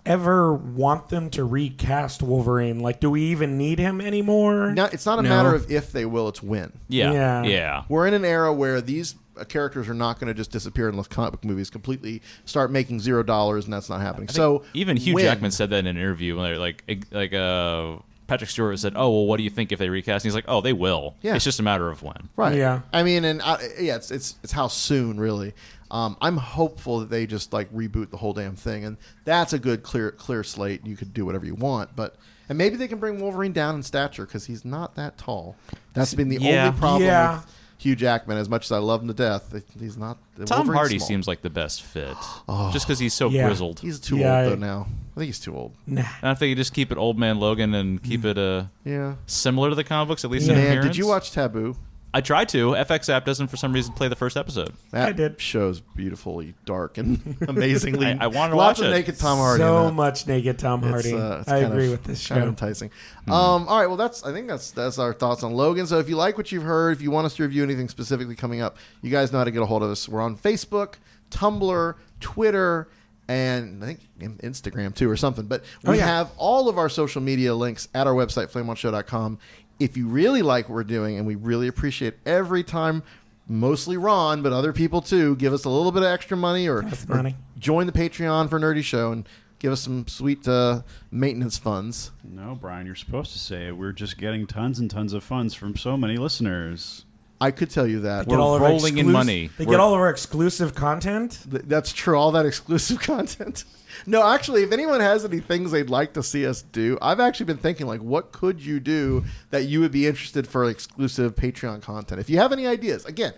[0.07, 2.81] ever want them to recast Wolverine?
[2.81, 4.73] Like, do we even need him anymore?
[4.73, 5.29] No, it's not a No.
[5.29, 6.73] matter of if they will; it's when.
[6.89, 7.13] Yeah.
[7.13, 7.43] Yeah.
[7.45, 7.83] Yeah.
[7.89, 11.07] We're in an era where these uh, characters are not going to just disappear unless
[11.07, 14.29] comic book movies completely start making zero dollars, and that's not happening.
[14.29, 17.97] So even Hugh when- Jackman said that in an interview when they're like like uh
[18.27, 20.45] Patrick Stewart said, "Oh well, what do you think if they recast?" And he's like,
[20.47, 21.17] "Oh, they will.
[21.21, 21.35] Yeah.
[21.35, 22.55] It's just a matter of when." Right.
[22.57, 22.83] Yeah.
[22.93, 25.53] I mean, and uh, yeah, it's it's it's how soon really.
[25.91, 29.59] Um, I'm hopeful that they just like reboot the whole damn thing, and that's a
[29.59, 30.87] good clear clear slate.
[30.87, 32.17] You could do whatever you want, but
[32.49, 35.57] and maybe they can bring Wolverine down in stature because he's not that tall.
[35.95, 36.67] That's been the Yeah.
[36.69, 37.37] only problem Yeah.
[37.37, 37.47] with
[37.79, 38.39] Hugh Jackman.
[38.39, 40.19] As much as I love him to death, he's not.
[40.47, 41.09] Tom Wolverine's Hardy small.
[41.09, 42.17] seems like the best fit,
[42.49, 42.71] Oh.
[42.73, 43.47] just because he's so Yeah.
[43.47, 43.81] grizzled.
[43.81, 44.87] He's too Yeah, old I- though now.
[45.17, 45.73] I think he's too old.
[45.87, 46.03] Nah.
[46.23, 49.15] And I think you just keep it old man Logan and keep it uh Yeah.
[49.27, 50.87] similar to the comic books at least in Man, appearance.
[50.87, 51.77] did you watch Taboo?
[52.13, 52.73] I tried to.
[52.73, 54.73] FX app doesn't for some reason play the first episode.
[54.91, 55.41] That I did.
[55.41, 58.07] show's beautifully dark and amazingly.
[58.07, 58.97] I- I wanted to lots watch of it.
[58.97, 59.63] naked Tom Hardy.
[59.63, 59.93] in So that.
[59.93, 61.15] much naked Tom It's, Hardy.
[61.15, 62.49] uh, it's I kind agree of- with this Kind of show.
[62.49, 62.91] enticing.
[63.29, 65.87] Um, all right, well, that's I think that's that's our thoughts on Logan.
[65.87, 68.35] So if you like what you've heard, if you want us to review anything specifically
[68.35, 70.09] coming up, you guys know how to get a hold of us.
[70.09, 70.95] We're on Facebook,
[71.31, 72.89] Tumblr, Twitter.
[73.29, 75.47] And I think in- Instagram too, or something.
[75.47, 76.05] But we Oh, yeah.
[76.07, 79.39] have all of our social media links at our website, flameonshow.com.
[79.81, 83.03] If you really like what we're doing, and we really appreciate every time,
[83.49, 86.83] mostly Ron, but other people too, give us a little bit of extra money or,
[86.83, 87.35] That's or money.
[87.59, 89.27] join the Patreon for Nerdy Show and
[89.59, 92.13] give us some sweet uh, maintenance funds.
[92.23, 93.77] No, Brian, you're supposed to say it.
[93.77, 97.05] We're just getting tons and tons of funds from so many listeners.
[97.43, 98.29] I could tell you that.
[98.29, 99.49] Get all of our rolling in money.
[99.57, 101.41] They We're- get all of our exclusive content.
[101.51, 102.19] Th- That's true.
[102.19, 103.65] All that exclusive content.
[104.07, 107.47] No, actually, if anyone has any things they'd like to see us do, I've actually
[107.47, 111.83] been thinking like, what could you do that you would be interested for exclusive Patreon
[111.83, 112.21] content?
[112.21, 113.33] If you have any ideas, again,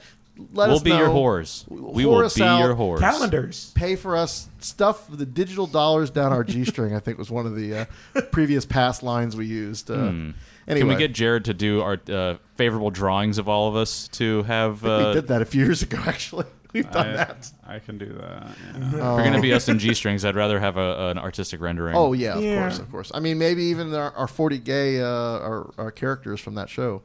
[0.55, 0.91] let We'll us know.
[0.97, 1.69] We'll be your whores.
[1.69, 2.61] We Whore will be out.
[2.61, 3.01] your whores.
[3.01, 3.73] Calendars.
[3.75, 6.95] Pay for us stuff the digital dollars down our g string.
[6.95, 9.91] I think was one of the uh, previous past lines we used.
[9.91, 10.31] Uh, Hmm.
[10.69, 14.07] Anyway, Can we get Jared to do our uh, favorable drawings of all of us
[14.13, 14.85] to have?
[14.87, 15.99] Uh, we did that a few years ago.
[16.07, 17.51] Actually, we've done I, that.
[17.67, 18.47] I can do that.
[18.75, 18.87] yeah.
[18.87, 21.61] If you're going to be us in G strings, I'd rather have a, an artistic
[21.61, 21.95] rendering.
[21.97, 22.61] Oh yeah, of Yeah.
[22.61, 23.11] course, of course.
[23.15, 27.03] I mean, maybe even our, our forty gay uh, our, our characters from that show.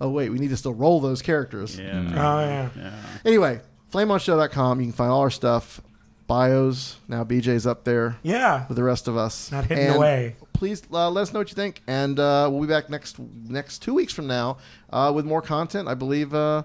[0.00, 1.78] Oh wait, we need to still roll those characters.
[1.78, 1.90] Yeah.
[1.92, 2.12] Mm.
[2.12, 2.68] Oh yeah.
[2.76, 2.92] yeah.
[3.24, 3.60] Anyway,
[3.92, 4.80] flameonshow.com.
[4.80, 5.80] You can find all our stuff,
[6.26, 6.96] bios.
[7.08, 8.66] Now BJ's up there Yeah.
[8.68, 9.50] with the rest of us.
[9.50, 10.36] Not hidden And away.
[10.52, 13.78] Please uh, let us know what you think, and uh, we'll be back next next
[13.80, 14.58] two weeks from now
[14.90, 15.86] uh, with more content.
[15.86, 16.64] I believe uh,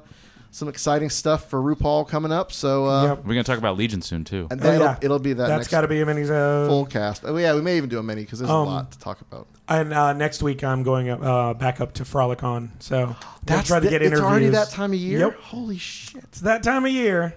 [0.53, 2.51] some exciting stuff for RuPaul coming up.
[2.51, 3.17] So uh, Yep.
[3.25, 4.47] We're going to talk about Legion soon too.
[4.51, 4.91] and Oh, then yeah.
[4.93, 6.23] it'll, it'll be that That's next got to be a mini.
[6.23, 7.23] Uh, full cast.
[7.25, 9.19] Oh yeah, we may even do a mini because there's Um, a lot to talk
[9.21, 9.47] about.
[9.67, 13.79] And uh, next week I'm going uh, back up to Frolicon, so we'll That's try
[13.79, 15.19] to the- get it's already that time of year.
[15.19, 15.39] Yep.
[15.39, 16.23] Holy shit!
[16.25, 17.35] It's that time of year.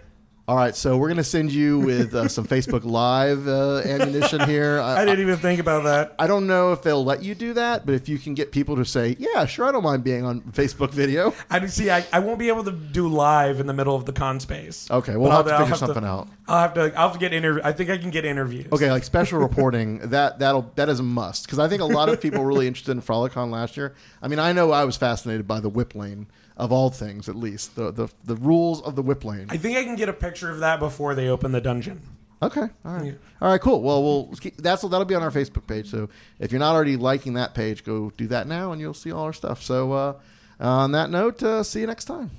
[0.48, 4.78] All right, so we're gonna send you with uh, some Facebook Live uh, ammunition here.
[4.82, 6.14] I didn't even think about that.
[6.20, 8.76] I don't know if they'll let you do that, but if you can get people
[8.76, 11.90] to say, "Yeah, sure, I don't mind being on Facebook video," I see.
[11.90, 14.88] I, I won't be able to do live in the middle of the con space.
[14.88, 16.28] Okay, we'll But have to I'll- figure I'll something out.
[16.46, 16.80] I'll have to.
[16.96, 17.62] I'll have to get interview.
[17.64, 18.68] I think I can get interviews.
[18.70, 22.08] okay, like special reporting that that'll that is a must because I think a lot
[22.08, 23.96] of people were really interested in Frolicon last year.
[24.22, 27.36] I mean, I know I was fascinated by the whip lane of all things, at
[27.36, 29.46] least the the, the rules of the whip lane.
[29.50, 32.00] I think I can get a picture of that before they open the dungeon.
[32.42, 32.68] Okay.
[32.84, 33.18] All right.
[33.40, 33.60] All right.
[33.60, 33.80] Cool.
[33.80, 35.90] Well, we'll keep, that's that'll be on our Facebook page.
[35.90, 39.10] So if you're not already liking that page, go do that now, and you'll see
[39.10, 39.62] all our stuff.
[39.62, 40.14] So uh,
[40.60, 42.30] on that note, uh, see you next time.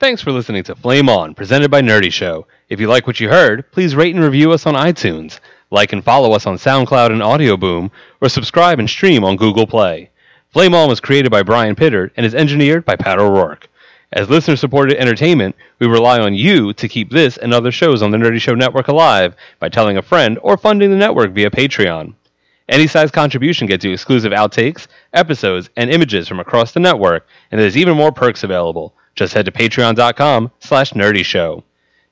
[0.00, 2.46] Thanks for listening to Flame On, presented by Nerdy Show.
[2.68, 6.02] If you like what you heard, please rate and review us on iTunes, like and
[6.02, 10.10] follow us on SoundCloud and Audio Boom, or subscribe and stream on Google Play.
[10.54, 13.68] Flame On was created by Brian Pittard and is engineered by Pat O'Rourke.
[14.12, 18.12] As listener supported entertainment, we rely on you to keep this and other shows on
[18.12, 22.14] the Nerdy Show Network alive by telling a friend or funding the network via Patreon.
[22.68, 27.60] Any size contribution gets you exclusive outtakes, episodes, and images from across the network, and
[27.60, 28.94] there's even more perks available.
[29.16, 31.64] Just head to patreon.com slash nerdy show.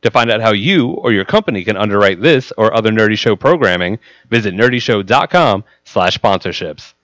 [0.03, 3.36] To find out how you or your company can underwrite this or other Nerdy Show
[3.36, 6.95] programming, visit nerdyshow.com slash sponsorships.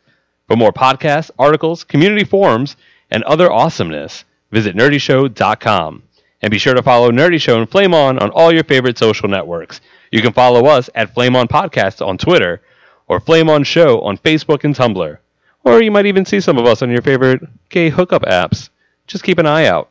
[0.48, 2.76] For more podcasts, articles, community forums,
[3.10, 6.02] and other awesomeness, visit nerdyshow.com.
[6.40, 9.28] And be sure to follow Nerdy Show and Flame On on all your favorite social
[9.28, 9.80] networks.
[10.10, 12.62] You can follow us at Flame On Podcast on Twitter
[13.08, 15.18] or Flame On Show on Facebook and Tumblr.
[15.64, 18.70] Or you might even see some of us on your favorite gay hookup apps.
[19.06, 19.90] just keep an eye out.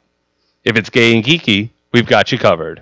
[0.63, 2.81] If it's gay and geeky, we've got you covered.